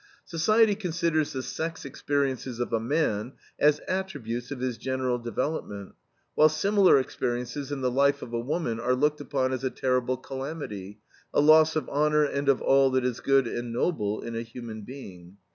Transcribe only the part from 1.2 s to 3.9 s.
the sex experiences of a man as